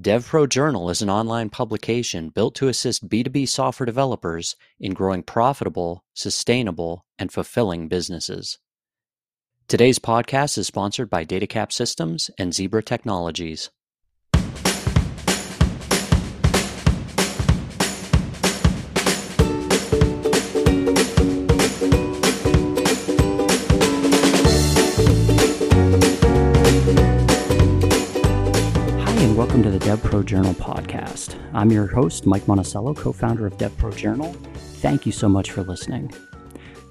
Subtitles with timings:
[0.00, 6.04] DevPro Journal is an online publication built to assist B2B software developers in growing profitable,
[6.14, 8.58] sustainable, and fulfilling businesses.
[9.68, 13.68] Today's podcast is sponsored by DataCap Systems and Zebra Technologies.
[29.60, 31.38] Welcome to the DevPro Journal podcast.
[31.52, 34.32] I'm your host, Mike Monticello, co founder of DevPro Journal.
[34.80, 36.10] Thank you so much for listening.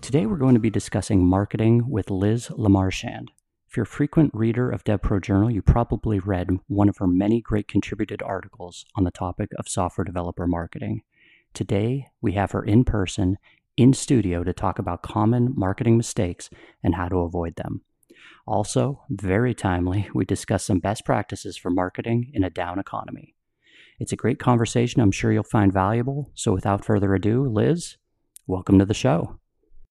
[0.01, 3.29] Today, we're going to be discussing marketing with Liz Lemarchand.
[3.67, 7.41] If you're a frequent reader of DevPro Journal, you probably read one of her many
[7.41, 11.01] great contributed articles on the topic of software developer marketing.
[11.55, 13.39] Today, we have her in person,
[13.77, 16.51] in studio, to talk about common marketing mistakes
[16.83, 17.81] and how to avoid them.
[18.47, 23.35] Also, very timely, we discuss some best practices for marketing in a down economy.
[23.99, 26.31] It's a great conversation I'm sure you'll find valuable.
[26.33, 27.97] So, without further ado, Liz,
[28.47, 29.39] welcome to the show.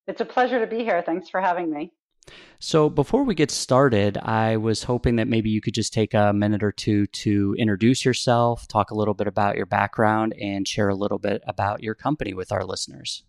[0.07, 1.03] It's a pleasure to be here.
[1.03, 1.93] Thanks for having me.
[2.59, 6.33] So, before we get started, I was hoping that maybe you could just take a
[6.33, 10.89] minute or two to introduce yourself, talk a little bit about your background, and share
[10.89, 13.25] a little bit about your company with our listeners.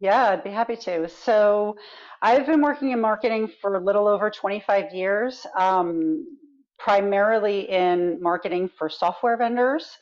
[0.00, 1.08] Yeah, I'd be happy to.
[1.08, 1.76] So,
[2.22, 6.24] I've been working in marketing for a little over 25 years, um,
[6.78, 9.96] primarily in marketing for software vendors.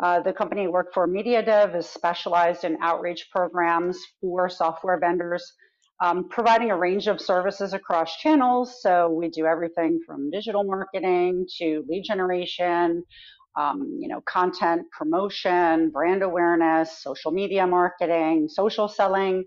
[0.00, 5.52] Uh, the company I work for, MediaDev, is specialized in outreach programs for software vendors,
[6.00, 8.80] um, providing a range of services across channels.
[8.82, 13.04] So we do everything from digital marketing to lead generation,
[13.56, 19.44] um, you know, content promotion, brand awareness, social media marketing, social selling.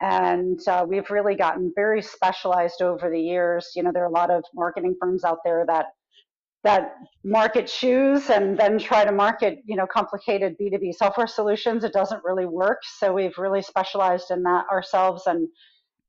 [0.00, 3.72] And uh, we've really gotten very specialized over the years.
[3.74, 5.86] You know, there are a lot of marketing firms out there that
[6.62, 11.84] that market shoes and then try to market, you know, complicated B2B software solutions.
[11.84, 12.80] It doesn't really work.
[12.98, 15.48] So we've really specialized in that ourselves and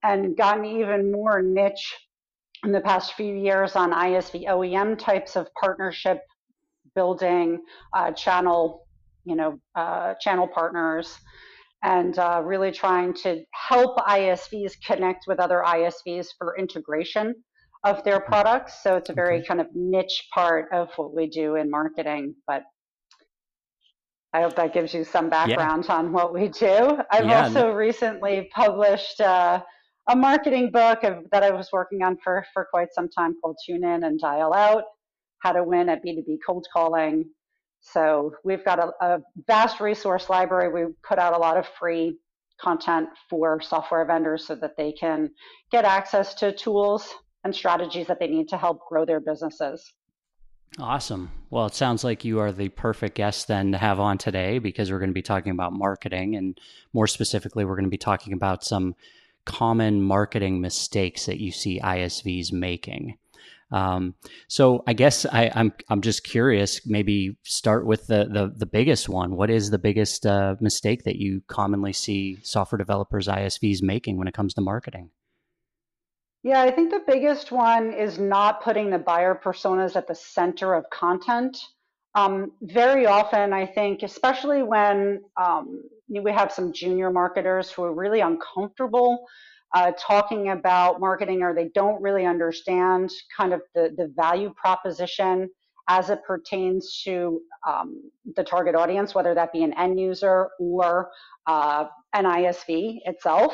[0.03, 1.96] and gotten even more niche
[2.66, 6.20] in the past few years on ISV OEM types of partnership
[6.96, 7.62] building
[7.94, 8.88] uh, channel,
[9.25, 11.18] you know, uh, channel partners,
[11.84, 17.34] and uh, really trying to help ISVs connect with other ISVs for integration
[17.84, 18.84] of their products.
[18.84, 19.47] So it's a very okay.
[19.47, 22.63] kind of niche part of what we do in marketing, but.
[24.34, 25.96] I hope that gives you some background yeah.
[25.96, 26.97] on what we do.
[27.12, 27.44] I've yeah.
[27.44, 29.62] also recently published uh,
[30.09, 33.58] a marketing book of, that I was working on for, for quite some time called
[33.66, 34.85] Tune In and Dial Out
[35.41, 37.25] how to win at B2B cold calling.
[37.81, 40.72] So we've got a, a vast resource library.
[40.72, 42.18] We put out a lot of free
[42.62, 45.31] content for software vendors so that they can
[45.72, 47.13] get access to tools
[47.44, 49.94] and strategies that they need to help grow their businesses.
[50.79, 51.31] Awesome.
[51.50, 54.90] Well, it sounds like you are the perfect guest then to have on today because
[54.90, 56.35] we're going to be talking about marketing.
[56.35, 56.58] And
[56.94, 58.96] more specifically, we're going to be talking about some
[59.44, 63.18] common marketing mistakes that you see ISVs making.
[63.72, 64.16] Um,
[64.48, 66.86] so I guess I, am I'm, I'm just curious.
[66.86, 69.36] Maybe start with the the, the biggest one.
[69.36, 74.28] What is the biggest uh, mistake that you commonly see software developers ISVs making when
[74.28, 75.09] it comes to marketing?
[76.44, 80.74] Yeah, I think the biggest one is not putting the buyer personas at the center
[80.74, 81.58] of content.
[82.16, 87.94] Um, very often, I think, especially when um, we have some junior marketers who are
[87.94, 89.26] really uncomfortable
[89.74, 95.50] uh, talking about marketing or they don't really understand kind of the, the value proposition
[95.88, 98.02] as it pertains to um,
[98.36, 101.09] the target audience, whether that be an end user or
[101.48, 103.54] uh, an ISV itself.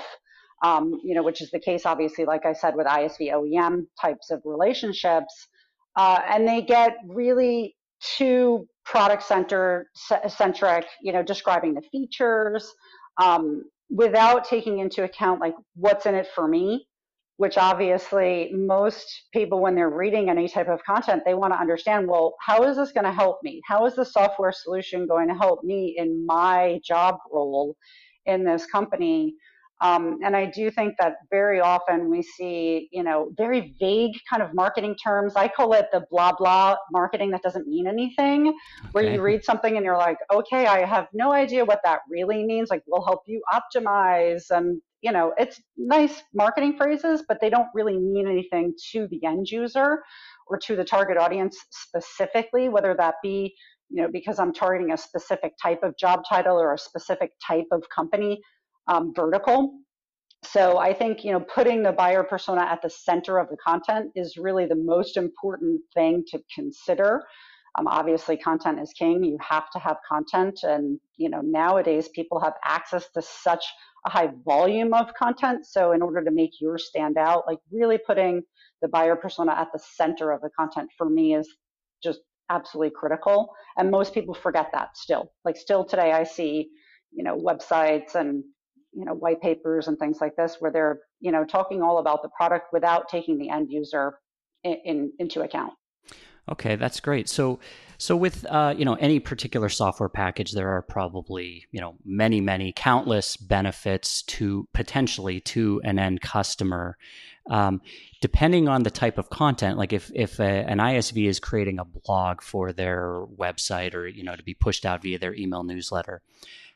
[0.63, 4.31] Um, you know, which is the case, obviously, like I said, with ISV OEM types
[4.31, 5.47] of relationships,
[5.95, 7.75] uh, and they get really
[8.17, 9.91] too product center
[10.27, 10.85] centric.
[10.99, 12.73] You know, describing the features,
[13.21, 16.87] um, without taking into account like what's in it for me
[17.37, 22.07] which obviously most people when they're reading any type of content they want to understand
[22.07, 23.61] well how is this going to help me?
[23.65, 27.75] How is the software solution going to help me in my job role
[28.25, 29.35] in this company
[29.81, 34.41] um, and I do think that very often we see, you know, very vague kind
[34.41, 35.33] of marketing terms.
[35.35, 38.57] I call it the blah blah marketing that doesn't mean anything, okay.
[38.91, 42.43] where you read something and you're like, okay, I have no idea what that really
[42.43, 42.69] means.
[42.69, 44.45] Like, we'll help you optimize.
[44.49, 49.23] And, you know, it's nice marketing phrases, but they don't really mean anything to the
[49.25, 50.01] end user
[50.47, 53.53] or to the target audience specifically, whether that be,
[53.89, 57.67] you know, because I'm targeting a specific type of job title or a specific type
[57.71, 58.41] of company
[58.87, 59.79] um, vertical.
[60.43, 64.11] So I think you know putting the buyer persona at the center of the content
[64.15, 67.21] is really the most important thing to consider
[67.79, 69.23] Um, obviously, content is king.
[69.23, 73.65] You have to have content, and you know nowadays people have access to such
[74.05, 75.65] a high volume of content.
[75.67, 78.43] So, in order to make yours stand out, like really putting
[78.81, 81.49] the buyer persona at the center of the content for me is
[82.03, 83.53] just absolutely critical.
[83.77, 85.31] And most people forget that still.
[85.45, 86.69] Like still today, I see
[87.11, 88.43] you know websites and
[88.93, 92.21] you know white papers and things like this where they're you know talking all about
[92.21, 94.19] the product without taking the end user
[94.63, 95.73] in, in into account.
[96.49, 97.27] Okay, that's great.
[97.27, 97.59] So,
[97.97, 102.39] so with uh, you know any particular software package, there are probably you know many,
[102.39, 106.97] many, countless benefits to potentially to an end customer.
[107.49, 107.81] Um,
[108.21, 111.85] depending on the type of content, like if if a, an ISV is creating a
[111.85, 116.21] blog for their website or you know to be pushed out via their email newsletter,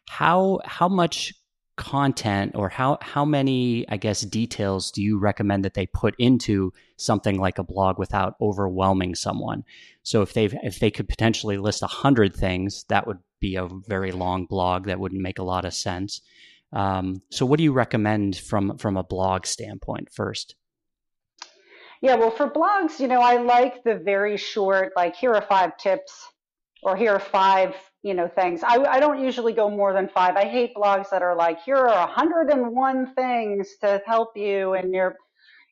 [0.10, 1.34] how how much
[1.78, 6.74] content or how how many I guess details do you recommend that they put into
[6.98, 9.64] something like a blog without overwhelming someone?
[10.04, 13.68] So if they if they could potentially list a hundred things, that would be a
[13.88, 16.22] very long blog that wouldn't make a lot of sense.
[16.74, 20.56] Um, so what do you recommend from from a blog standpoint first?
[22.02, 25.78] Yeah, well, for blogs, you know, I like the very short, like here are five
[25.78, 26.30] tips,
[26.82, 28.62] or here are five you know things.
[28.64, 30.36] I, I don't usually go more than five.
[30.36, 35.16] I hate blogs that are like here are 101 things to help you and you're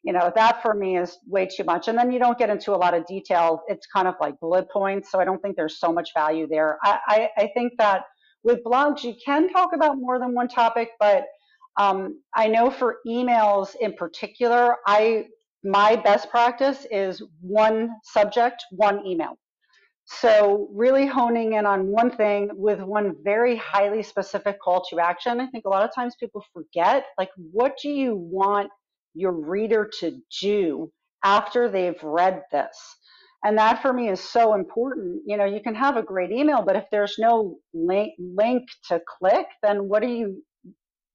[0.03, 1.87] you know that for me is way too much.
[1.87, 3.61] And then you don't get into a lot of detail.
[3.67, 6.77] It's kind of like bullet points so i don't think there's so much value there.
[6.83, 8.03] I, I, I think that
[8.43, 11.25] with blogs you can talk about more than one topic but
[11.77, 15.25] um, i know for emails in particular i
[15.63, 19.37] my best practice is one subject one email
[20.11, 25.39] so, really honing in on one thing with one very highly specific call to action.
[25.39, 28.71] I think a lot of times people forget like, what do you want
[29.13, 30.91] your reader to do
[31.23, 32.75] after they've read this?
[33.43, 35.21] And that for me is so important.
[35.27, 38.99] You know, you can have a great email, but if there's no link, link to
[39.19, 40.41] click, then what are you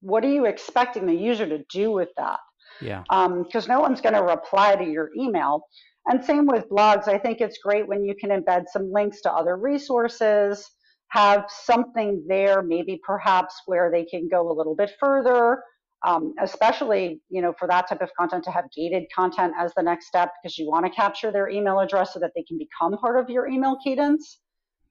[0.03, 2.39] what are you expecting the user to do with that?
[2.81, 3.03] Yeah.
[3.09, 5.63] Because um, no one's going to reply to your email.
[6.07, 7.09] And same with blogs.
[7.09, 10.71] I think it's great when you can embed some links to other resources,
[11.09, 15.63] have something there, maybe perhaps where they can go a little bit further,
[16.05, 19.83] um, especially you know for that type of content to have gated content as the
[19.83, 22.99] next step because you want to capture their email address so that they can become
[22.99, 24.41] part of your email cadence.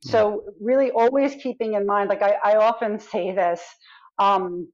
[0.03, 0.11] Yeah.
[0.11, 3.61] So really always keeping in mind, like I, I often say this,
[4.17, 4.67] um,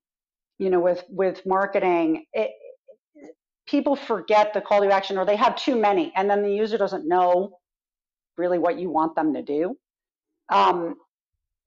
[0.57, 2.51] you know, with with marketing, it,
[3.69, 6.77] people forget the call to action or they have too many and then the user
[6.77, 7.57] doesn't know
[8.37, 9.75] really what you want them to do.
[10.49, 10.95] Um,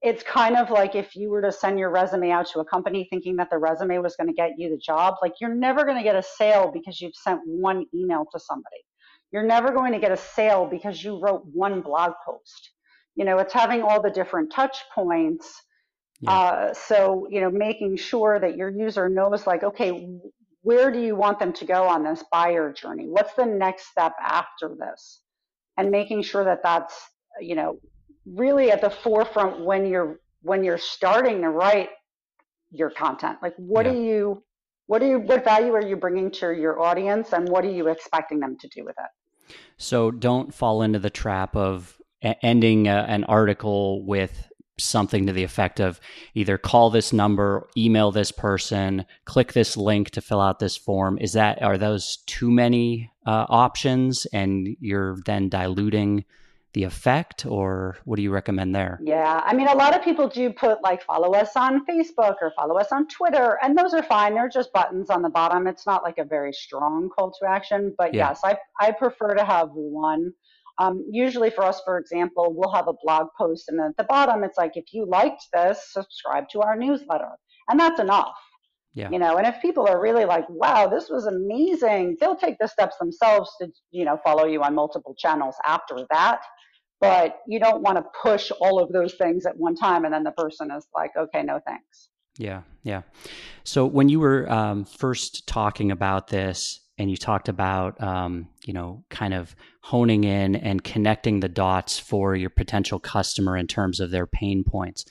[0.01, 3.07] it's kind of like if you were to send your resume out to a company
[3.09, 5.97] thinking that the resume was going to get you the job, like you're never going
[5.97, 8.83] to get a sale because you've sent one email to somebody.
[9.31, 12.71] You're never going to get a sale because you wrote one blog post.
[13.15, 15.63] You know, it's having all the different touch points.
[16.21, 16.33] Yeah.
[16.33, 20.09] Uh, so, you know, making sure that your user knows, like, okay,
[20.63, 23.07] where do you want them to go on this buyer journey?
[23.07, 25.21] What's the next step after this?
[25.77, 26.95] And making sure that that's,
[27.41, 27.79] you know,
[28.27, 31.91] really at the forefront when you're when you're starting to write
[32.71, 33.39] your content.
[33.43, 33.93] Like what yeah.
[33.93, 34.43] are you
[34.87, 37.89] what do you what value are you bringing to your audience and what are you
[37.89, 39.55] expecting them to do with it?
[39.77, 44.52] So don't fall into the trap of ending a, an article with
[44.83, 46.01] something to the effect of
[46.35, 51.19] either call this number, email this person, click this link to fill out this form.
[51.19, 56.25] Is that are those too many uh, options, and you're then diluting
[56.75, 58.99] the effect, or what do you recommend there?
[59.03, 62.53] Yeah, I mean, a lot of people do put like follow us on Facebook or
[62.57, 64.35] follow us on Twitter, and those are fine.
[64.35, 65.67] They're just buttons on the bottom.
[65.67, 68.29] It's not like a very strong call to action, but yeah.
[68.29, 70.33] yes, I I prefer to have one
[70.79, 74.45] um, usually for us, for example, we'll have a blog post and at the bottom
[74.45, 77.31] it's like, if you liked this, subscribe to our newsletter.
[77.69, 78.35] And that's enough.
[78.95, 79.09] Yeah.
[79.11, 82.67] You know, and if people are really like, wow, this was amazing, they'll take the
[82.67, 86.41] steps themselves to, you know, follow you on multiple channels after that.
[87.01, 90.25] But you don't want to push all of those things at one time and then
[90.25, 92.11] the person is like, okay, no thanks.
[92.39, 93.03] Yeah, yeah.
[93.65, 98.73] So when you were um, first talking about this, and you talked about um, you
[98.73, 103.99] know kind of honing in and connecting the dots for your potential customer in terms
[103.99, 105.05] of their pain points.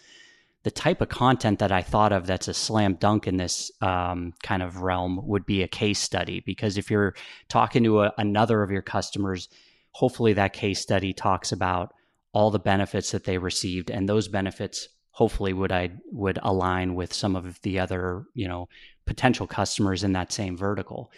[0.63, 4.33] The type of content that i thought of that's a slam dunk in this um,
[4.41, 7.13] kind of realm would be a case study because if you're
[7.49, 9.49] talking to a, another of your customers
[9.91, 11.93] hopefully that case study talks about
[12.31, 17.11] all the benefits that they received and those benefits hopefully would i would align with
[17.11, 18.69] some of the other you know
[19.05, 21.11] potential customers in that same vertical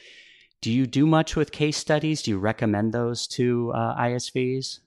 [0.63, 2.21] do you do much with case studies?
[2.21, 4.79] Do you recommend those to uh, ISVs?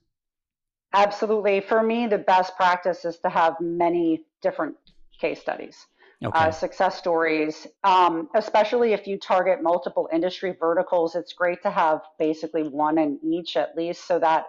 [0.91, 1.61] Absolutely.
[1.61, 4.75] For me, the best practice is to have many different
[5.21, 5.85] case studies.
[6.23, 6.39] Uh, okay.
[6.39, 11.15] Uh, success stories, um, especially if you target multiple industry verticals.
[11.15, 14.47] It's great to have basically one in each at least so that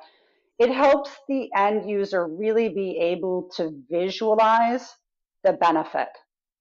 [0.59, 4.95] it helps the end user really be able to visualize
[5.45, 6.09] the benefit.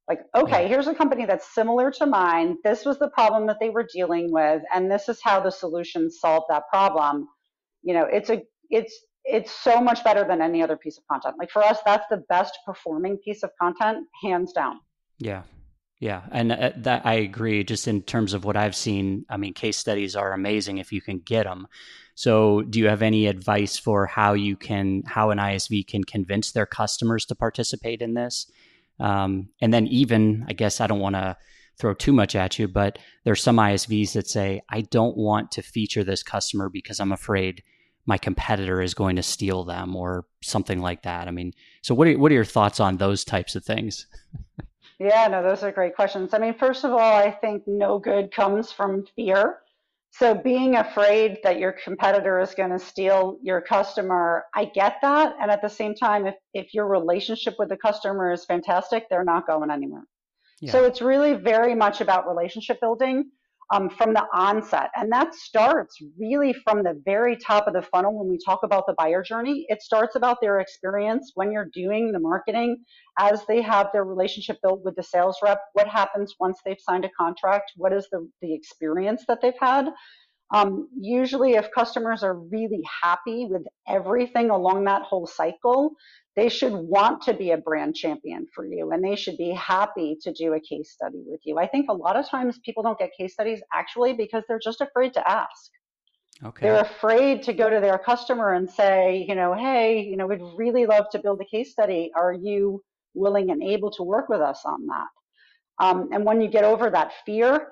[0.07, 2.57] Like, okay, here's a company that's similar to mine.
[2.63, 6.09] This was the problem that they were dealing with, and this is how the solution
[6.09, 7.27] solved that problem.
[7.83, 11.35] You know, it's a it's it's so much better than any other piece of content.
[11.37, 14.79] Like for us, that's the best performing piece of content, hands down.
[15.19, 15.43] Yeah.
[15.99, 17.63] Yeah, and uh, that I agree.
[17.63, 21.01] Just in terms of what I've seen, I mean, case studies are amazing if you
[21.01, 21.67] can get them.
[22.13, 26.51] So, do you have any advice for how you can, how an ISV can convince
[26.51, 28.45] their customers to participate in this?
[28.99, 31.37] Um, and then, even I guess I don't want to
[31.77, 35.61] throw too much at you, but there's some ISVs that say, I don't want to
[35.61, 37.63] feature this customer because I'm afraid
[38.07, 41.27] my competitor is going to steal them or something like that.
[41.27, 44.07] I mean, so what are what are your thoughts on those types of things?
[44.99, 46.33] Yeah, no, those are great questions.
[46.33, 49.59] I mean, first of all, I think no good comes from fear.
[50.17, 55.35] So being afraid that your competitor is going to steal your customer, I get that.
[55.39, 59.23] And at the same time, if, if your relationship with the customer is fantastic, they're
[59.23, 60.05] not going anywhere.
[60.59, 60.71] Yeah.
[60.71, 63.29] So it's really very much about relationship building
[63.73, 64.89] um, from the onset.
[64.95, 68.85] And that starts really from the very top of the funnel when we talk about
[68.87, 69.65] the buyer journey.
[69.67, 72.77] It starts about their experience when you're doing the marketing
[73.19, 75.59] as they have their relationship built with the sales rep.
[75.73, 77.71] What happens once they've signed a contract?
[77.75, 79.89] What is the, the experience that they've had?
[80.53, 85.95] Um, usually, if customers are really happy with everything along that whole cycle,
[86.37, 90.15] they should want to be a brand champion for you and they should be happy
[90.21, 91.57] to do a case study with you.
[91.57, 94.79] I think a lot of times people don't get case studies actually because they're just
[94.79, 95.71] afraid to ask.
[96.45, 96.67] Okay.
[96.67, 100.43] They're afraid to go to their customer and say, you know, hey, you know, we'd
[100.55, 102.11] really love to build a case study.
[102.15, 102.83] Are you
[103.15, 105.07] willing and able to work with us on that?
[105.83, 107.69] Um, and when you get over that fear,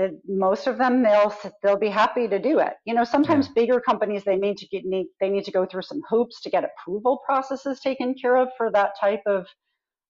[0.00, 2.72] the, most of them they'll they'll be happy to do it.
[2.86, 3.52] You know, sometimes yeah.
[3.54, 6.50] bigger companies they need to get need they need to go through some hoops to
[6.50, 9.46] get approval processes taken care of for that type of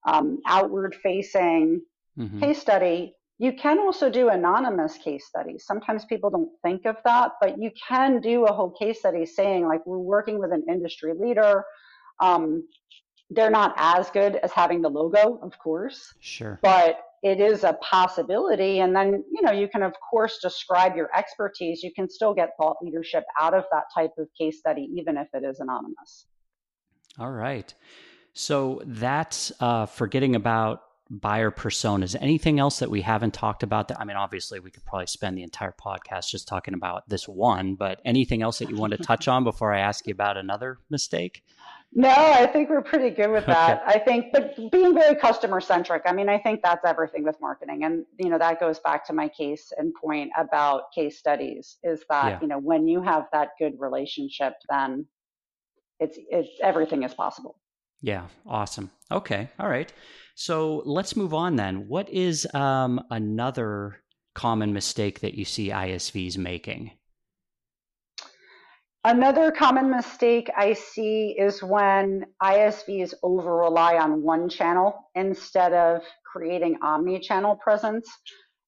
[0.06, 1.82] um, outward facing
[2.16, 2.40] mm-hmm.
[2.40, 3.14] case study.
[3.38, 5.64] You can also do anonymous case studies.
[5.66, 9.66] Sometimes people don't think of that, but you can do a whole case study saying
[9.66, 11.64] like we're working with an industry leader.
[12.20, 12.68] Um,
[13.30, 16.12] they're not as good as having the logo, of course.
[16.20, 16.58] Sure.
[16.62, 18.80] But it is a possibility.
[18.80, 21.82] And then, you know, you can, of course, describe your expertise.
[21.82, 25.28] You can still get thought leadership out of that type of case study, even if
[25.34, 26.26] it is anonymous.
[27.18, 27.72] All right.
[28.32, 32.16] So that's uh, forgetting about buyer personas.
[32.20, 33.88] Anything else that we haven't talked about?
[33.88, 37.28] That I mean, obviously, we could probably spend the entire podcast just talking about this
[37.28, 37.74] one.
[37.74, 40.78] But anything else that you want to touch on before I ask you about another
[40.88, 41.42] mistake?
[41.92, 43.82] No, I think we're pretty good with that.
[43.82, 43.98] Okay.
[43.98, 46.02] I think, but being very customer centric.
[46.06, 49.12] I mean, I think that's everything with marketing, and you know that goes back to
[49.12, 51.78] my case and point about case studies.
[51.82, 52.38] Is that yeah.
[52.40, 55.06] you know when you have that good relationship, then
[55.98, 57.56] it's it's everything is possible.
[58.02, 58.92] Yeah, awesome.
[59.10, 59.92] Okay, all right.
[60.40, 61.86] So let's move on then.
[61.86, 63.98] What is um, another
[64.34, 66.92] common mistake that you see ISVs making?
[69.04, 76.00] Another common mistake I see is when ISVs over rely on one channel instead of
[76.24, 78.08] creating omni channel presence.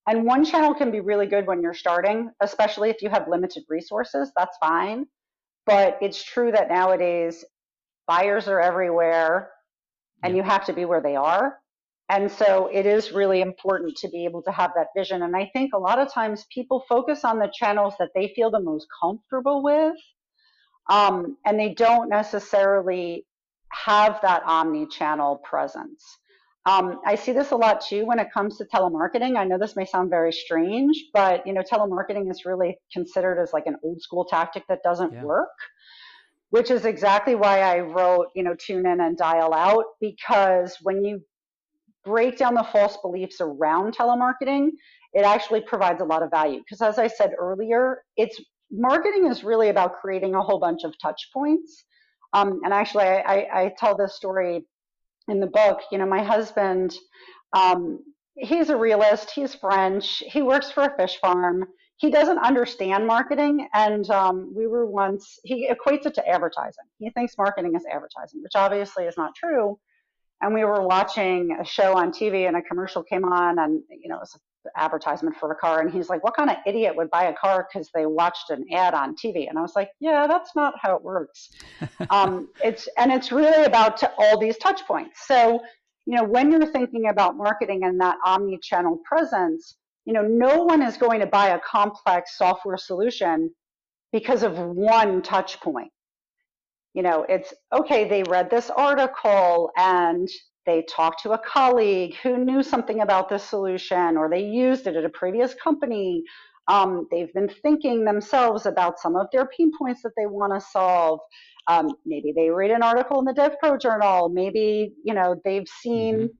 [0.07, 3.63] And one channel can be really good when you're starting, especially if you have limited
[3.71, 5.07] resources, that's fine.
[5.65, 7.47] But it's true that nowadays
[8.07, 9.49] buyers are everywhere
[10.23, 11.62] and you have to be where they are.
[12.13, 15.23] And so it is really important to be able to have that vision.
[15.23, 18.51] And I think a lot of times people focus on the channels that they feel
[18.51, 19.97] the most comfortable with
[20.91, 23.25] um, and they don't necessarily
[23.71, 26.05] have that omni-channel presence.
[26.67, 29.39] Um, I see this a lot too when it comes to telemarketing.
[29.39, 33.55] I know this may sound very strange, but you know, telemarketing is really considered as
[33.55, 35.25] like an old school tactic that doesn't yeah.
[35.25, 35.49] work,
[36.51, 41.03] which is exactly why I wrote, you know, tune in and dial out because when
[41.03, 41.23] you
[42.05, 44.71] break down the false beliefs around telemarketing,
[45.13, 46.61] it actually provides a lot of value.
[46.61, 48.41] Because as I said earlier, it's
[48.71, 51.85] marketing is really about creating a whole bunch of touch points.
[52.33, 54.65] Um, and actually, I, I, I, tell this story
[55.29, 55.81] in the book.
[55.91, 56.97] You know, my husband,
[57.53, 58.01] um,
[58.37, 61.67] he's a realist, he's French, he works for a fish farm.
[61.99, 66.85] He doesn't understand marketing, and um, we were once, he equates it to advertising.
[66.99, 69.79] He thinks marketing is advertising, which obviously is not true.
[70.43, 74.09] And we were watching a show on TV, and a commercial came on, and you
[74.09, 74.35] know, it was
[74.65, 75.81] an advertisement for a car.
[75.81, 78.65] And he's like what kind of idiot would buy a car because they watched an
[78.73, 81.51] ad on tv and i was like yeah that's not how it works.
[82.11, 85.27] Um, it's and it's really about all these touch points.
[85.27, 85.63] So
[86.07, 90.83] you know when you're thinking about marketing and that omni-channel presence you know no one
[90.83, 93.51] is going to buy a complex software solution
[94.13, 95.93] because of one touch point
[96.95, 100.29] you know it's okay they read this article and
[100.67, 104.97] they talked to a colleague who knew something about this solution or they used it
[104.97, 106.23] at a previous company.
[106.69, 110.65] Um, they've been thinking themselves about some of their pain points that they want to
[110.65, 111.19] solve.
[111.67, 114.29] Um, maybe they read an article in the DevPro journal.
[114.29, 116.31] Maybe, you know, they've seen,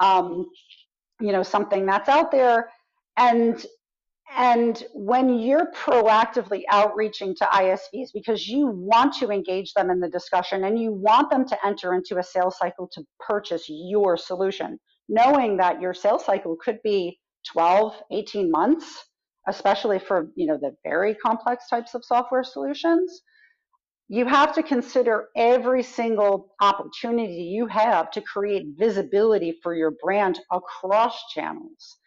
[0.00, 0.06] mm-hmm.
[0.06, 0.46] um,
[1.20, 2.70] you know, something that's out there.
[3.18, 3.64] And
[4.34, 10.08] and when you're proactively outreaching to ISVs because you want to engage them in the
[10.08, 14.78] discussion and you want them to enter into a sales cycle to purchase your solution,
[15.08, 17.18] knowing that your sales cycle could be
[17.52, 19.06] 12, 18 months,
[19.48, 23.22] especially for you know the very complex types of software solutions,
[24.08, 30.40] you have to consider every single opportunity you have to create visibility for your brand
[30.50, 31.98] across channels.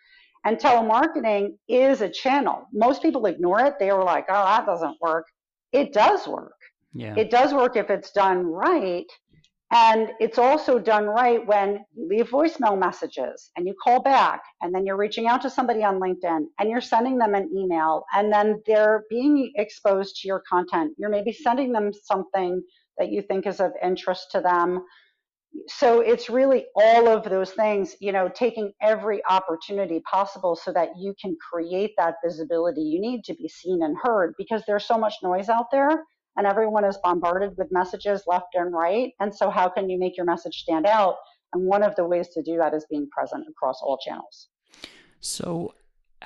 [0.46, 2.68] And telemarketing is a channel.
[2.74, 3.76] Most people ignore it.
[3.80, 5.26] They were like, oh, that doesn't work.
[5.72, 6.54] It does work.
[6.94, 7.14] Yeah.
[7.18, 9.06] It does work if it's done right.
[9.72, 14.74] And it's also done right when you leave voicemail messages and you call back and
[14.74, 18.34] then you're reaching out to somebody on LinkedIn and you're sending them an email and
[18.34, 20.94] then they're being exposed to your content.
[20.98, 22.64] You're maybe sending them something
[22.98, 24.84] that you think is of interest to them
[25.68, 30.90] so it's really all of those things you know taking every opportunity possible so that
[30.98, 34.98] you can create that visibility you need to be seen and heard because there's so
[34.98, 36.04] much noise out there
[36.40, 39.12] and everyone is bombarded with messages left and right.
[39.20, 41.16] And so how can you make your message stand out?
[41.54, 44.48] And one of the ways to do that is being present across all channels.
[45.20, 45.74] So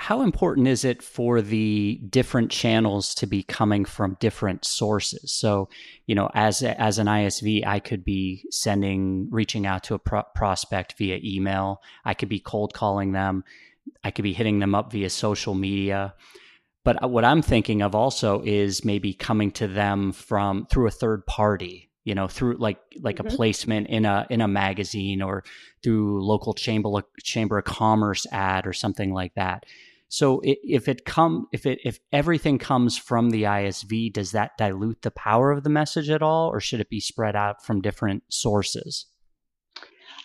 [0.03, 5.31] how important is it for the different channels to be coming from different sources?
[5.31, 5.69] So
[6.07, 10.25] you know as as an isv i could be sending reaching out to a pro-
[10.36, 11.81] prospect via email.
[12.03, 13.46] I could be cold calling them.
[14.03, 16.16] I could be hitting them up via social media.
[16.83, 21.25] But what i'm thinking of also is maybe coming to them from through a third
[21.27, 23.27] party you know through like like mm-hmm.
[23.27, 25.46] a placement in a in a magazine or
[25.81, 26.89] through local chamber
[27.22, 29.63] chamber of commerce ad or something like that
[30.14, 35.02] so if it come if it if everything comes from the ISV does that dilute
[35.02, 38.22] the power of the message at all or should it be spread out from different
[38.30, 39.08] sources?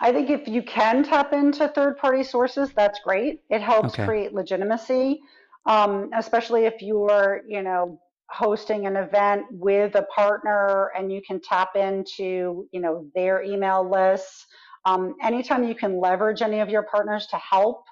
[0.03, 3.41] I think if you can tap into third party sources that's great.
[3.49, 4.05] It helps okay.
[4.05, 5.23] create legitimacy
[5.65, 7.99] um, especially if you're you know
[8.29, 13.91] hosting an event with a partner and you can tap into you know their email
[13.91, 14.45] lists.
[14.85, 17.85] Um, anytime you can leverage any of your partners to help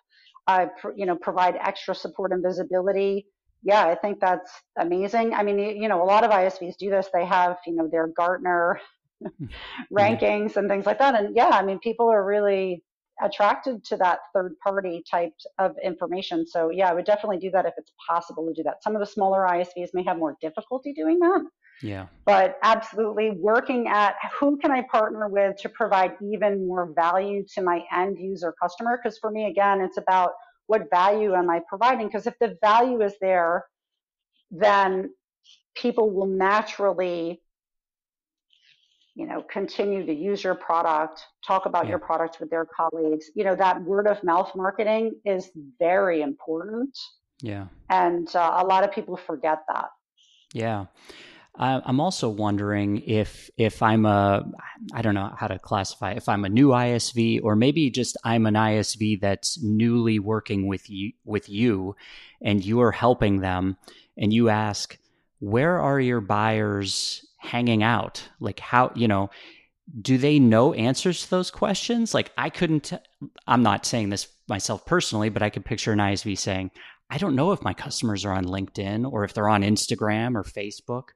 [0.46, 3.26] uh, pr- you know provide extra support and visibility
[3.62, 7.08] yeah i think that's amazing i mean you know a lot of isvs do this
[7.12, 8.80] they have you know their gartner
[9.92, 12.82] rankings and things like that and yeah i mean people are really
[13.22, 16.46] attracted to that third party type of information.
[16.46, 18.82] So yeah, I would definitely do that if it's possible to do that.
[18.82, 21.42] Some of the smaller ISVs may have more difficulty doing that.
[21.82, 22.06] Yeah.
[22.24, 27.62] But absolutely working at who can I partner with to provide even more value to
[27.62, 28.98] my end user customer?
[29.02, 30.32] Because for me, again, it's about
[30.66, 32.06] what value am I providing?
[32.06, 33.66] Because if the value is there,
[34.50, 35.10] then
[35.74, 37.40] people will naturally
[39.14, 41.90] you know continue to use your product talk about yeah.
[41.90, 46.96] your product with their colleagues you know that word of mouth marketing is very important
[47.40, 49.88] yeah and uh, a lot of people forget that
[50.52, 50.84] yeah
[51.58, 54.46] i'm also wondering if if i'm a
[54.92, 58.46] i don't know how to classify if i'm a new isv or maybe just i'm
[58.46, 61.96] an isv that's newly working with you with you
[62.42, 63.76] and you are helping them
[64.18, 64.98] and you ask
[65.38, 68.28] where are your buyers hanging out?
[68.40, 69.30] Like how, you know,
[70.00, 72.14] do they know answers to those questions?
[72.14, 72.92] Like I couldn't
[73.46, 76.70] I'm not saying this myself personally, but I could picture an ISV saying,
[77.08, 80.42] I don't know if my customers are on LinkedIn or if they're on Instagram or
[80.42, 81.10] Facebook.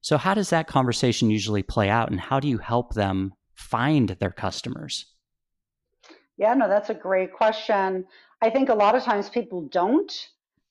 [0.00, 4.10] So how does that conversation usually play out and how do you help them find
[4.20, 5.06] their customers?
[6.36, 8.06] Yeah, no, that's a great question.
[8.40, 10.10] I think a lot of times people don't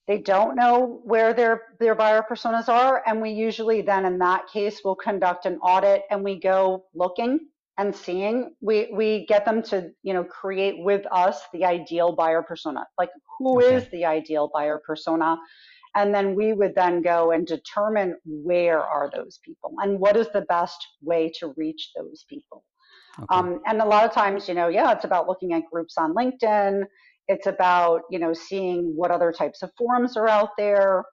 [0.07, 4.47] they don't know where their their buyer personas are and we usually then in that
[4.51, 7.39] case will conduct an audit and we go looking
[7.77, 12.41] and seeing we we get them to you know create with us the ideal buyer
[12.41, 13.75] persona like who okay.
[13.75, 15.37] is the ideal buyer persona
[15.95, 20.27] and then we would then go and determine where are those people and what is
[20.33, 22.63] the best way to reach those people
[23.17, 23.27] okay.
[23.31, 26.13] um, and a lot of times you know yeah it's about looking at groups on
[26.13, 26.83] linkedin
[27.31, 31.03] It's about, you know, seeing what other types of forums are out there.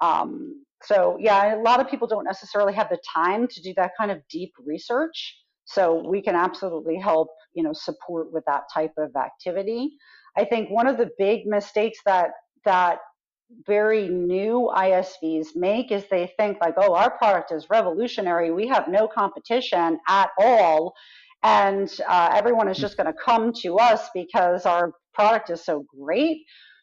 [0.00, 3.90] Um, so yeah, a lot of people don't necessarily have the time to do that
[3.98, 5.18] kind of deep research.
[5.64, 9.90] So we can absolutely help, you know, support with that type of activity.
[10.36, 12.30] I think one of the big mistakes that
[12.64, 12.98] that
[13.66, 18.50] very new ISVs make is they think like, oh, our product is revolutionary.
[18.50, 20.94] We have no competition at all.
[21.42, 22.82] And uh, everyone is hmm.
[22.82, 26.38] just going to come to us because our product is so great,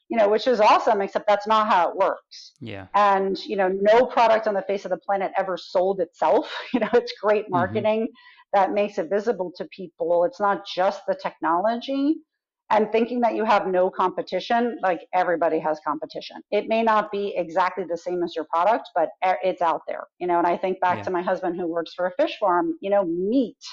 [0.09, 2.53] you know, which is awesome, except that's not how it works.
[2.61, 2.87] Yeah.
[2.95, 6.51] And, you know, no product on the face of the planet ever sold itself.
[6.73, 7.53] You know, it's great mm-hmm.
[7.53, 8.59] marketing mm-hmm.
[8.59, 10.23] that makes it visible to people.
[10.23, 12.17] It's not just the technology
[12.73, 16.37] and thinking that you have no competition, like everybody has competition.
[16.51, 20.27] It may not be exactly the same as your product, but it's out there, you
[20.27, 20.39] know.
[20.39, 21.03] And I think back yeah.
[21.03, 23.63] to my husband who works for a fish farm, you know, meat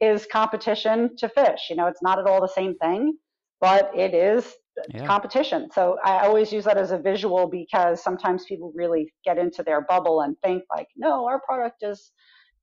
[0.00, 1.66] is competition to fish.
[1.70, 3.16] You know, it's not at all the same thing,
[3.60, 4.54] but it is
[4.88, 5.06] yeah.
[5.06, 5.68] competition.
[5.72, 9.82] So I always use that as a visual because sometimes people really get into their
[9.82, 12.12] bubble and think like, no, our product is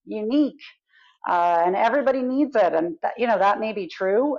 [0.05, 0.61] unique.
[1.27, 4.37] Uh, and everybody needs it, and that, you know that may be true,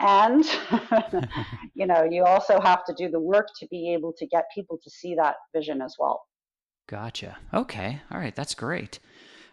[0.00, 0.44] and
[1.74, 4.78] you know you also have to do the work to be able to get people
[4.82, 6.22] to see that vision as well.
[6.88, 7.36] Gotcha.
[7.52, 8.00] Okay.
[8.10, 8.34] All right.
[8.34, 8.98] That's great.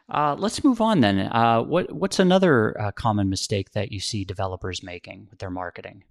[0.09, 1.19] Uh, let's move on then.
[1.19, 6.03] Uh, what what's another uh, common mistake that you see developers making with their marketing?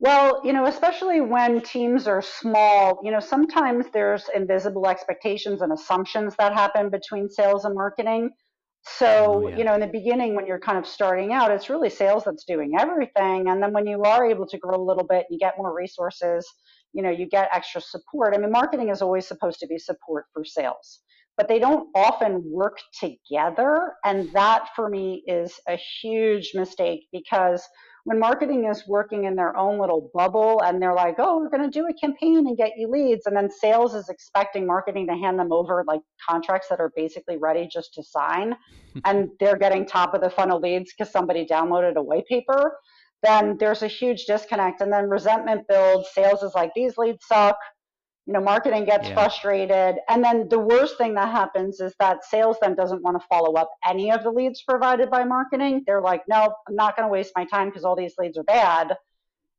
[0.00, 5.72] Well, you know, especially when teams are small, you know, sometimes there's invisible expectations and
[5.72, 8.30] assumptions that happen between sales and marketing.
[8.82, 9.56] So, oh, yeah.
[9.56, 12.44] you know, in the beginning, when you're kind of starting out, it's really sales that's
[12.44, 13.48] doing everything.
[13.48, 16.46] And then when you are able to grow a little bit, you get more resources,
[16.92, 18.34] you know, you get extra support.
[18.34, 21.00] I mean, marketing is always supposed to be support for sales,
[21.36, 23.94] but they don't often work together.
[24.04, 27.62] And that for me is a huge mistake because
[28.08, 31.70] when marketing is working in their own little bubble and they're like, oh, we're going
[31.70, 33.26] to do a campaign and get you leads.
[33.26, 37.36] And then sales is expecting marketing to hand them over like contracts that are basically
[37.36, 38.56] ready just to sign.
[39.04, 42.78] and they're getting top of the funnel leads because somebody downloaded a white paper.
[43.22, 44.80] Then there's a huge disconnect.
[44.80, 46.08] And then resentment builds.
[46.14, 47.58] Sales is like, these leads suck
[48.28, 49.14] you know marketing gets yeah.
[49.14, 49.96] frustrated.
[50.10, 53.54] And then the worst thing that happens is that sales then doesn't want to follow
[53.54, 55.82] up any of the leads provided by marketing.
[55.86, 58.44] They're like no i'm not going to waste my time because all these leads are
[58.44, 58.94] bad.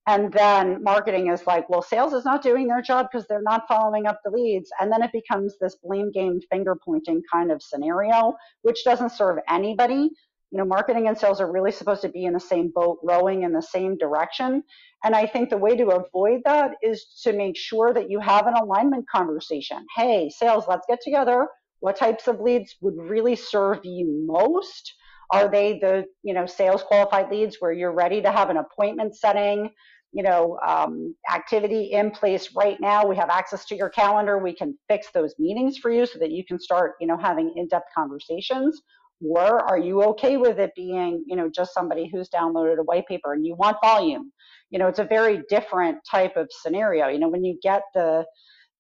[0.06, 3.68] And then marketing is like well sales is not doing their job because they're not
[3.68, 4.70] following up the leads.
[4.80, 9.40] And then it becomes this blame game finger pointing kind of scenario which doesn't serve
[9.50, 10.12] anybody
[10.52, 13.44] you know, marketing and sales are really supposed to be in the same boat, rowing
[13.44, 14.64] in the same direction.
[15.04, 18.48] And I think the way to avoid that is to make sure that you have
[18.48, 19.86] an alignment conversation.
[19.96, 21.48] Hey, sales, let's get together.
[21.82, 24.94] What types of leads would really serve you most?
[25.32, 29.16] Are they the, you know, sales qualified leads where you're ready to have an appointment
[29.16, 29.70] setting,
[30.12, 33.06] you know, um, activity in place right now?
[33.06, 34.40] We have access to your calendar.
[34.40, 37.54] We can fix those meetings for you so that you can start, you know, having
[37.56, 38.82] in-depth conversations
[39.22, 43.08] or are you okay with it being, you know, just somebody who's downloaded a white
[43.08, 44.32] paper and you want volume?
[44.70, 47.08] You know, it's a very different type of scenario.
[47.08, 48.26] You know, when you get the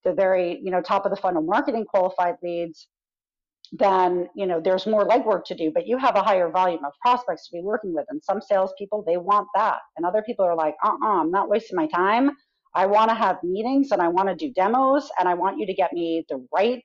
[0.05, 2.87] the very, you know, top of the funnel marketing qualified leads,
[3.73, 6.93] then you know there's more legwork to do, but you have a higher volume of
[7.01, 8.05] prospects to be working with.
[8.09, 11.75] And some salespeople they want that, and other people are like, uh-uh, I'm not wasting
[11.75, 12.31] my time.
[12.75, 15.65] I want to have meetings and I want to do demos and I want you
[15.65, 16.83] to get me the right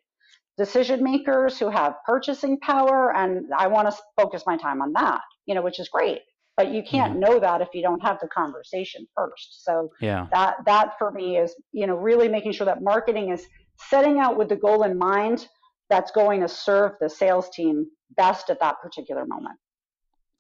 [0.56, 5.20] decision makers who have purchasing power and i want to focus my time on that
[5.46, 6.20] you know which is great.
[6.56, 7.20] But you can't mm-hmm.
[7.20, 9.64] know that if you don't have the conversation first.
[9.64, 10.28] So yeah.
[10.30, 13.46] that that for me is you know really making sure that marketing is
[13.88, 15.48] setting out with the goal in mind
[15.90, 17.86] that's going to serve the sales team
[18.16, 19.58] best at that particular moment.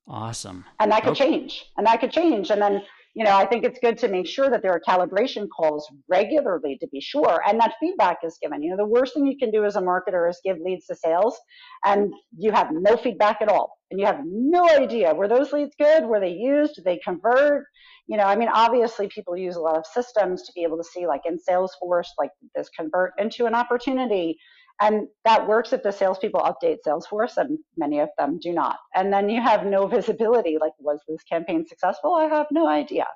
[0.06, 0.64] Awesome.
[0.78, 1.24] And that could okay.
[1.24, 2.50] change and that could change.
[2.50, 2.82] And then
[3.14, 6.76] you know, I think it's good to make sure that there are calibration calls regularly
[6.80, 8.62] to be sure, and that feedback is given.
[8.62, 10.96] You know, the worst thing you can do as a marketer is give leads to
[10.96, 11.38] sales,
[11.84, 15.74] and you have no feedback at all, and you have no idea were those leads
[15.78, 17.64] good, were they used, did they convert?
[18.08, 20.84] You know, I mean, obviously people use a lot of systems to be able to
[20.84, 24.36] see, like in Salesforce, like this convert into an opportunity.
[24.80, 28.78] And that works if the salespeople update Salesforce, and many of them do not.
[28.94, 32.14] And then you have no visibility like, was this campaign successful?
[32.14, 33.06] I have no idea.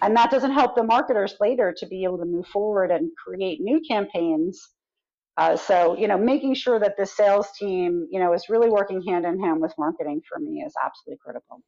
[0.00, 3.60] And that doesn't help the marketers later to be able to move forward and create
[3.60, 4.70] new campaigns.
[5.36, 9.02] Uh, so, you know, making sure that the sales team, you know, is really working
[9.02, 11.62] hand in hand with marketing for me is absolutely critical.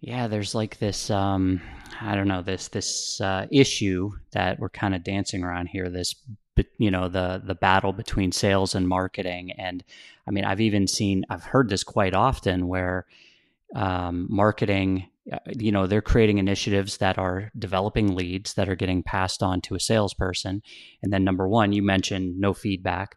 [0.00, 1.60] Yeah, there's like this, um,
[2.00, 5.88] I don't know, this this uh, issue that we're kind of dancing around here.
[5.88, 6.14] This
[6.78, 9.52] you know the the battle between sales and marketing.
[9.52, 9.84] And
[10.26, 13.06] i mean i've even seen i've heard this quite often where
[13.74, 19.02] um, marketing uh, you know they're creating initiatives that are developing leads that are getting
[19.02, 20.62] passed on to a salesperson.
[21.02, 23.16] And then number one you mentioned no feedback.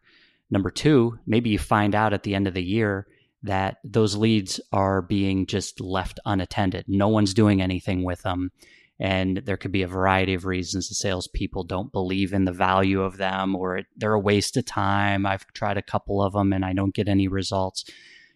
[0.49, 3.07] Number two maybe you find out at the end of the year
[3.43, 6.85] that those leads are being just left unattended.
[6.87, 8.51] No one's doing anything with them
[8.99, 13.01] and there could be a variety of reasons the salespeople don't believe in the value
[13.01, 16.65] of them or they're a waste of time i've tried a couple of them and
[16.65, 17.85] i don't get any results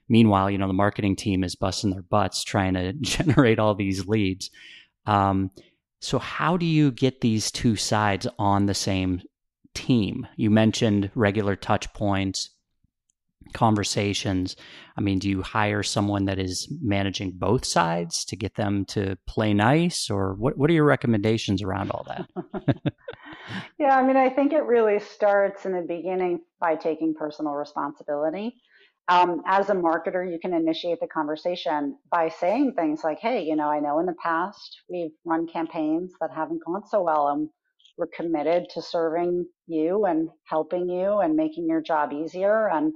[0.10, 4.08] Meanwhile, you know, the marketing team is busting their butts trying to generate all these
[4.08, 4.50] leads.
[5.06, 5.52] Um,
[6.02, 9.22] so, how do you get these two sides on the same
[9.74, 10.28] team?
[10.36, 12.50] You mentioned regular touch points,
[13.54, 14.56] conversations.
[14.98, 19.18] I mean, do you hire someone that is managing both sides to get them to
[19.28, 20.58] play nice, or what?
[20.58, 22.30] What are your recommendations around all that?
[23.80, 28.56] yeah, I mean, I think it really starts in the beginning by taking personal responsibility
[29.10, 33.56] um, as a marketer, you can initiate the conversation by saying things like, hey, you
[33.56, 37.50] know, I know in the past we've run campaigns that haven't gone so well, and
[37.98, 42.70] we're committed to serving you and helping you and making your job easier.
[42.70, 42.94] And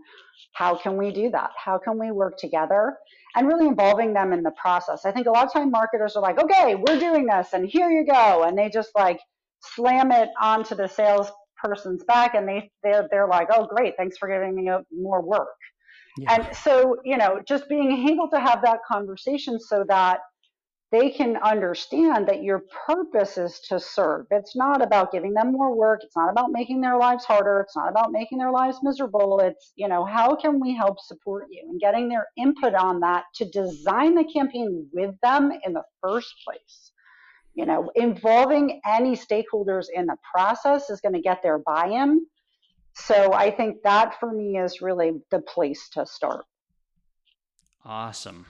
[0.54, 1.52] how can we do that?
[1.64, 2.98] How can we work together?
[3.36, 5.06] And really involving them in the process.
[5.06, 7.90] I think a lot of time marketers are like, okay, we're doing this, and here
[7.90, 8.44] you go.
[8.44, 9.20] And they just like
[9.62, 14.28] slam it onto the salesperson's back, and they, they're, they're like, oh, great, thanks for
[14.28, 15.50] giving me uh, more work
[16.18, 16.34] yeah.
[16.36, 20.20] And so, you know, just being able to have that conversation so that
[20.92, 24.26] they can understand that your purpose is to serve.
[24.32, 26.02] It's not about giving them more work.
[26.04, 27.60] It's not about making their lives harder.
[27.60, 29.40] It's not about making their lives miserable.
[29.42, 33.26] It's, you know, how can we help support you and getting their input on that
[33.36, 36.92] to design the campaign with them in the first place.
[37.54, 42.26] You know, involving any stakeholders in the process is going to get their buy in
[42.98, 46.46] so I think that for me is really the place to start.
[47.86, 48.46] Awesome.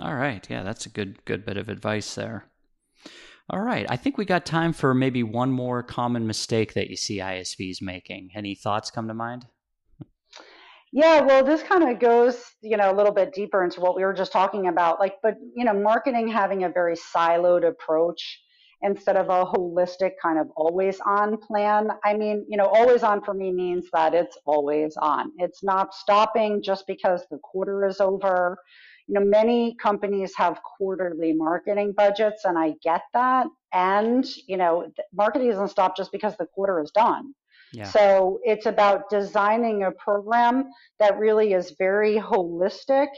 [0.00, 0.46] All right.
[0.48, 2.46] Yeah, that's a good good bit of advice there.
[3.50, 3.86] All right.
[3.88, 7.80] I think we got time for maybe one more common mistake that you see ISVs
[7.80, 8.30] making.
[8.34, 9.46] Any thoughts come to mind?
[10.92, 14.04] Yeah, well, this kind of goes, you know, a little bit deeper into what we
[14.04, 14.98] were just talking about.
[14.98, 18.40] Like, but, you know, marketing having a very siloed approach
[18.82, 21.88] instead of a holistic kind of always on plan.
[22.04, 25.32] I mean, you know, always on for me means that it's always on.
[25.38, 28.58] It's not stopping just because the quarter is over.
[29.08, 33.46] You know, many companies have quarterly marketing budgets, and I get that.
[33.72, 37.34] And, you know, marketing doesn't stop just because the quarter is done.
[37.72, 37.84] Yeah.
[37.84, 43.08] So it's about designing a program that really is very holistic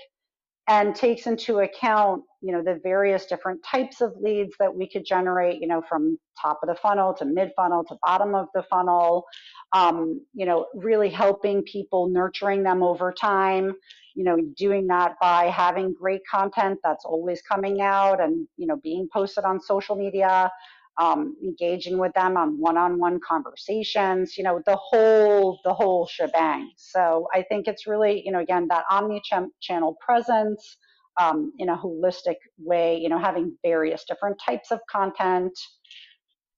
[0.71, 5.05] and takes into account you know the various different types of leads that we could
[5.05, 8.63] generate you know from top of the funnel to mid funnel to bottom of the
[8.71, 9.25] funnel
[9.73, 13.75] um, you know really helping people nurturing them over time
[14.15, 18.77] you know doing that by having great content that's always coming out and you know
[18.83, 20.51] being posted on social media
[20.99, 26.71] um, engaging with them on one-on-one conversations you know the whole the whole shebang.
[26.77, 30.77] So i think it's really you know again that omni-channel presence
[31.21, 35.53] um, in a holistic way you know having various different types of content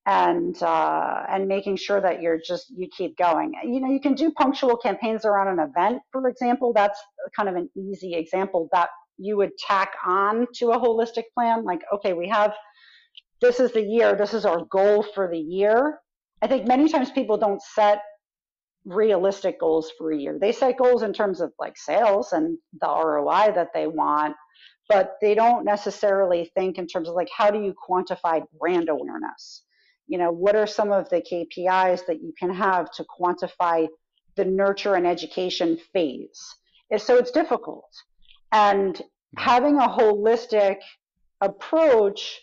[0.07, 4.15] and uh, and making sure that you're just you keep going you know you can
[4.15, 6.99] do punctual campaigns around an event for example that's
[7.37, 11.83] kind of an easy example that you would tack on to a holistic plan like
[11.95, 12.53] okay we have
[13.43, 15.99] this is the year, this is our goal for the year.
[16.41, 18.01] I think many times people don't set
[18.85, 20.39] realistic goals for a year.
[20.41, 24.37] They set goals in terms of like sales and the ROI that they want,
[24.89, 29.65] but they don't necessarily think in terms of like how do you quantify brand awareness?
[30.13, 33.89] You know, what are some of the KPIs that you can have to quantify
[34.37, 36.39] the nurture and education phase?
[36.99, 37.89] So it's difficult.
[38.53, 39.01] And
[39.39, 40.77] having a holistic
[41.41, 42.43] approach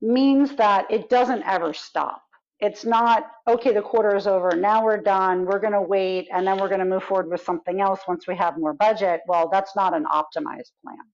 [0.00, 2.22] means that it doesn't ever stop.
[2.60, 6.46] It's not, okay, the quarter is over, now we're done, we're going to wait, and
[6.46, 9.22] then we're going to move forward with something else once we have more budget.
[9.26, 11.06] Well, that's not an optimized plan.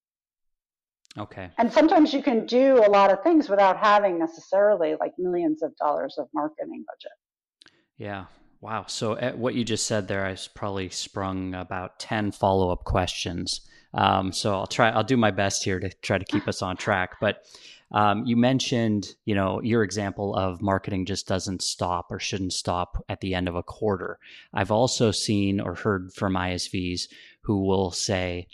[1.18, 1.50] Okay.
[1.58, 5.76] And sometimes you can do a lot of things without having necessarily like millions of
[5.76, 7.72] dollars of marketing budget.
[7.96, 8.26] Yeah.
[8.60, 8.84] Wow.
[8.86, 13.60] So eh, what you just said there, I probably sprung about 10 follow up questions.
[13.94, 16.76] Um, so I'll try, I'll do my best here to try to keep us on
[16.76, 17.16] track.
[17.20, 17.44] But
[17.90, 23.02] um, you mentioned, you know, your example of marketing just doesn't stop or shouldn't stop
[23.08, 24.18] at the end of a quarter.
[24.52, 27.08] I've also seen or heard from ISVs
[27.42, 28.46] who will say,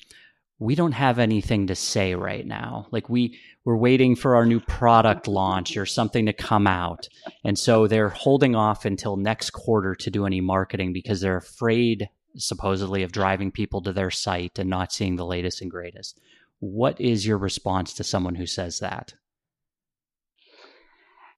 [0.65, 2.87] we don't have anything to say right now.
[2.91, 7.09] Like we we're waiting for our new product launch or something to come out.
[7.45, 12.09] And so they're holding off until next quarter to do any marketing because they're afraid
[12.37, 16.19] supposedly of driving people to their site and not seeing the latest and greatest
[16.61, 19.15] What is your response to someone who says that?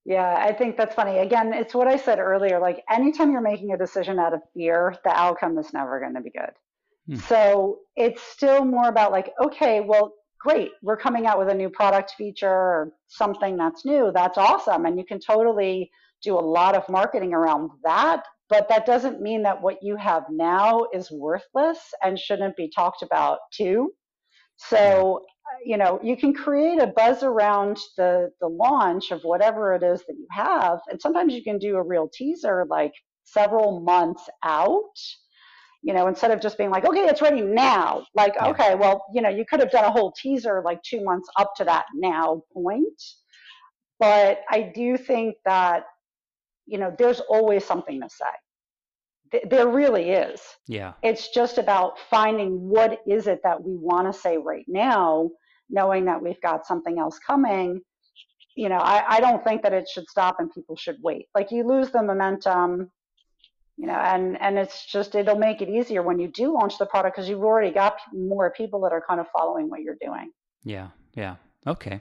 [0.04, 1.18] Yeah, I think that's funny.
[1.18, 2.60] Again, it's what I said earlier.
[2.60, 6.20] Like anytime you're making a decision out of fear, the outcome is never going to
[6.20, 6.52] be good.
[7.08, 7.16] Hmm.
[7.16, 11.70] So it's still more about like, okay, well, great, we're coming out with a new
[11.70, 14.10] product feature or something that's new.
[14.12, 14.86] That's awesome.
[14.86, 15.90] And you can totally
[16.22, 18.24] do a lot of marketing around that.
[18.48, 23.02] But that doesn't mean that what you have now is worthless and shouldn't be talked
[23.02, 23.92] about too.
[24.56, 25.24] So
[25.64, 30.00] you know, you can create a buzz around the the launch of whatever it is
[30.06, 32.92] that you have, and sometimes you can do a real teaser like
[33.24, 34.82] several months out.
[35.86, 38.04] You know, instead of just being like, okay, it's ready now.
[38.16, 38.48] Like, yeah.
[38.48, 41.54] okay, well, you know, you could have done a whole teaser like two months up
[41.58, 43.00] to that now point.
[44.00, 45.84] But I do think that,
[46.66, 48.26] you know, there's always something to say
[49.48, 50.40] there really is.
[50.66, 50.94] Yeah.
[51.02, 55.30] It's just about finding what is it that we want to say right now,
[55.70, 57.80] knowing that we've got something else coming.
[58.56, 61.26] You know, I, I don't think that it should stop and people should wait.
[61.34, 62.90] Like you lose the momentum,
[63.76, 66.86] you know, and and it's just it'll make it easier when you do launch the
[66.86, 70.30] product because you've already got more people that are kind of following what you're doing.
[70.64, 70.88] Yeah.
[71.14, 71.36] Yeah.
[71.66, 72.00] Okay.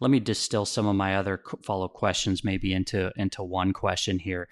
[0.00, 4.48] Let me distill some of my other follow questions maybe into into one question here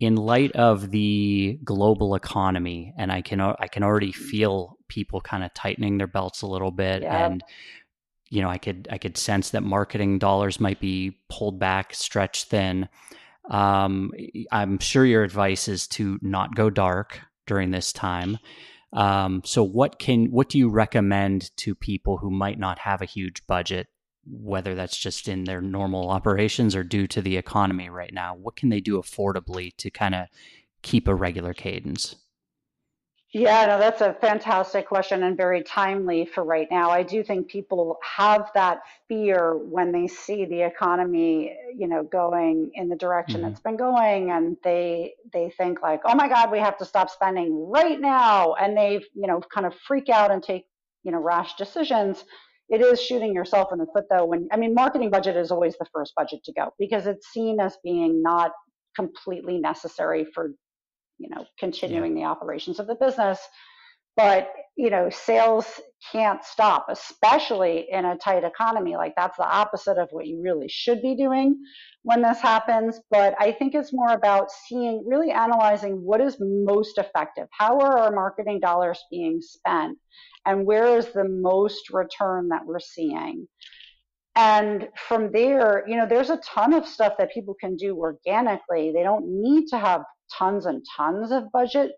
[0.00, 5.42] in light of the global economy and i can i can already feel people kind
[5.42, 7.26] of tightening their belts a little bit yeah.
[7.26, 7.42] and
[8.30, 12.46] you know i could i could sense that marketing dollars might be pulled back stretched
[12.46, 12.88] thin
[13.48, 14.12] um,
[14.52, 18.38] i'm sure your advice is to not go dark during this time
[18.92, 23.06] um, so what can what do you recommend to people who might not have a
[23.06, 23.88] huge budget
[24.30, 28.34] whether that's just in their normal operations or due to the economy right now?
[28.34, 30.26] What can they do affordably to kind of
[30.82, 32.16] keep a regular cadence?
[33.34, 36.90] Yeah, no, that's a fantastic question and very timely for right now.
[36.90, 42.70] I do think people have that fear when they see the economy, you know, going
[42.72, 43.50] in the direction mm-hmm.
[43.50, 47.10] it's been going and they they think like, "Oh my god, we have to stop
[47.10, 50.64] spending right now." And they, you know, kind of freak out and take,
[51.02, 52.24] you know, rash decisions
[52.70, 55.76] it is shooting yourself in the foot though when i mean marketing budget is always
[55.78, 58.52] the first budget to go because it's seen as being not
[58.94, 60.50] completely necessary for
[61.18, 62.24] you know continuing yeah.
[62.24, 63.38] the operations of the business.
[64.16, 65.80] But you know sales
[66.12, 68.96] can't stop especially in a tight economy.
[68.96, 71.56] Like that's the opposite of what you really should be doing
[72.02, 73.00] when this happens.
[73.10, 77.48] But i think it's more about seeing really analyzing what is most effective.
[77.50, 79.98] How are our marketing dollars being spent?
[80.46, 83.46] And where is the most return that we're seeing?
[84.36, 88.92] And from there you know there's a ton of stuff that people can do organically.
[88.92, 90.02] They don't need to have
[90.36, 91.92] tons and tons of budget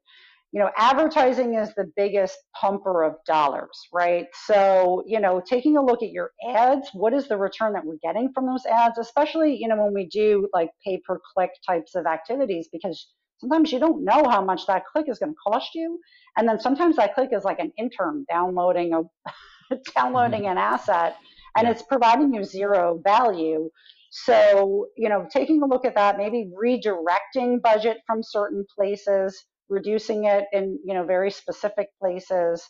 [0.52, 5.84] you know advertising is the biggest pumper of dollars right so you know taking a
[5.84, 9.56] look at your ads what is the return that we're getting from those ads especially
[9.56, 13.78] you know when we do like pay per click types of activities because sometimes you
[13.78, 15.98] don't know how much that click is going to cost you
[16.36, 20.52] and then sometimes that click is like an intern downloading a downloading mm-hmm.
[20.52, 21.16] an asset
[21.56, 21.70] and yeah.
[21.70, 23.70] it's providing you zero value
[24.10, 30.24] so you know taking a look at that maybe redirecting budget from certain places reducing
[30.24, 32.62] it in you know very specific places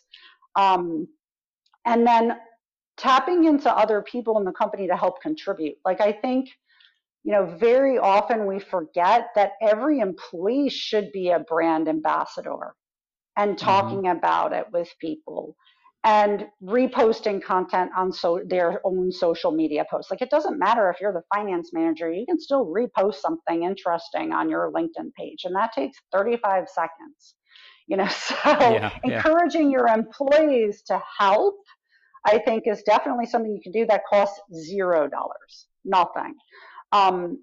[0.55, 1.07] um,
[1.85, 2.37] and then
[2.97, 6.47] tapping into other people in the company to help contribute like i think
[7.23, 12.73] you know, very often we forget that every employee should be a brand ambassador
[13.37, 13.65] and mm-hmm.
[13.65, 14.17] talking mm-hmm.
[14.17, 15.55] about it with people
[16.03, 20.09] and reposting content on so their own social media posts.
[20.09, 24.33] Like it doesn't matter if you're the finance manager, you can still repost something interesting
[24.33, 27.35] on your LinkedIn page and that takes 35 seconds.
[27.87, 29.77] You know, so yeah, encouraging yeah.
[29.77, 31.55] your employees to help
[32.25, 36.35] I think is definitely something you can do that costs zero dollars, nothing.
[36.91, 37.39] Um,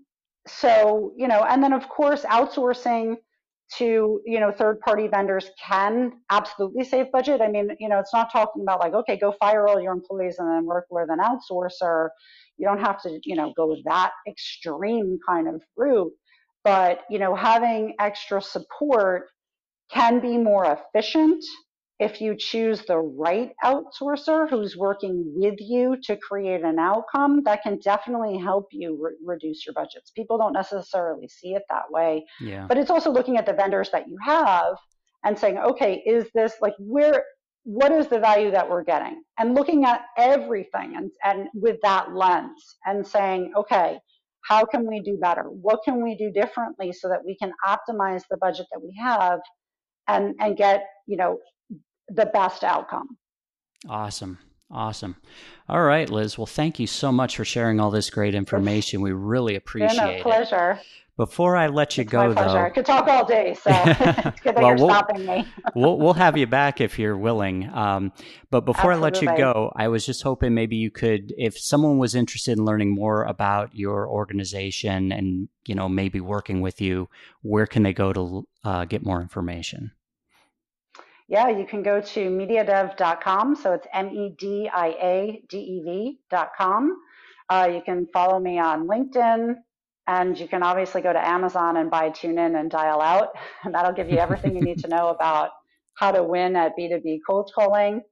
[0.47, 3.17] so, you know, and then of course, outsourcing
[3.77, 7.41] to, you know, third party vendors can absolutely save budget.
[7.41, 10.37] I mean, you know, it's not talking about like, okay, go fire all your employees
[10.39, 12.09] and then work with an outsourcer.
[12.57, 16.13] You don't have to, you know, go that extreme kind of route.
[16.65, 19.29] But, you know, having extra support
[19.91, 20.65] can be more
[20.95, 21.45] efficient
[21.99, 27.63] if you choose the right outsourcer who's working with you to create an outcome, that
[27.63, 30.13] can definitely help you re- reduce your budgets.
[30.13, 32.25] People don't necessarily see it that way.
[32.41, 32.67] Yeah.
[32.69, 34.77] But it's also looking at the vendors that you have
[35.25, 37.25] and saying, okay, is this like where
[37.65, 39.23] what is the value that we're getting?
[39.39, 43.99] And looking at everything and, and with that lens and saying, okay,
[44.43, 45.43] how can we do better?
[45.43, 49.41] What can we do differently so that we can optimize the budget that we have
[50.07, 51.39] and, and get, you know,
[52.09, 53.17] the best outcome.
[53.89, 54.39] Awesome.
[54.71, 55.17] Awesome.
[55.69, 56.37] All right, Liz.
[56.37, 59.01] Well, thank you so much for sharing all this great information.
[59.01, 60.73] We really appreciate Been a pleasure.
[60.73, 60.87] it.
[61.17, 64.41] Before I let you it's go, my though, I could talk all day, so it's
[64.41, 65.45] good that well, you're we'll, stopping me.
[65.75, 67.69] we'll we'll have you back if you're willing.
[67.75, 68.13] Um,
[68.51, 69.27] but before Absolutely.
[69.27, 72.57] I let you go, I was just hoping maybe you could, if someone was interested
[72.57, 77.09] in learning more about your organization and you know maybe working with you,
[77.43, 79.91] where can they go to uh, get more information?
[81.29, 83.57] Yeah, you can go to mediadev.com.
[83.57, 86.97] So it's M E D I A D E V.com.
[87.51, 89.55] Uh, you can follow me on LinkedIn,
[90.07, 93.29] and you can obviously go to Amazon and buy TuneIn and Dial Out.
[93.65, 95.51] And that'll give you everything you need to know about
[95.95, 98.03] how to win at B2B cold calling.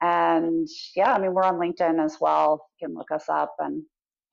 [0.00, 2.68] And yeah, I mean, we're on LinkedIn as well.
[2.80, 3.82] You can look us up and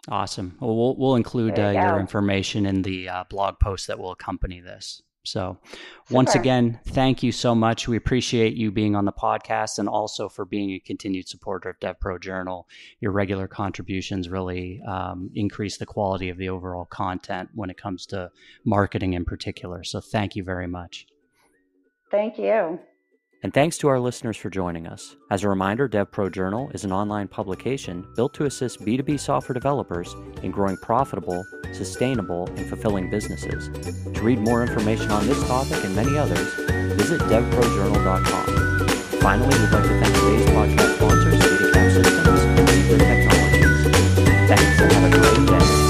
[0.07, 0.55] Awesome.
[0.59, 4.59] Well, we'll, we'll include uh, your information in the uh, blog post that will accompany
[4.59, 5.01] this.
[5.26, 5.57] So,
[6.09, 7.88] once again, thank you so much.
[7.88, 11.80] We appreciate you being on the podcast and also for being a continued supporter of
[11.80, 12.67] DevPro Journal.
[12.99, 18.05] Your regular contributions really um, increase the quality of the overall content when it comes
[18.07, 18.30] to
[18.63, 19.84] marketing in particular.
[19.84, 21.07] So, thank you very much.
[22.11, 22.80] Thank you.
[23.46, 25.18] And thanks to our listeners for joining us.
[25.30, 30.16] As a reminder, DevPro Journal is an online publication built to assist B2B software developers
[30.41, 33.70] in growing profitable, sustainable, and fulfilling businesses.
[34.16, 36.56] To read more information on this topic and many others,
[36.98, 38.88] visit devprojournal.com.
[39.20, 43.78] Finally, we'd like to thank today's podcast sponsors, Datacap Systems and Deeper Technologies.
[44.48, 45.85] Thanks and have a great day.